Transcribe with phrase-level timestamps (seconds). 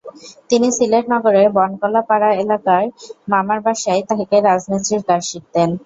[0.49, 2.87] তিনি সিলেট নগরের বনকলা পাড়া এলাকায়
[3.31, 5.69] মামার বাসায় থেকে রাজমিস্ত্রির কাজ শিখতেন।